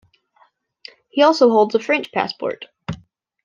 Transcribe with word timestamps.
He 1.11 1.21
also 1.21 1.51
holds 1.51 1.75
a 1.75 1.79
French 1.79 2.11
passport. 2.11 2.65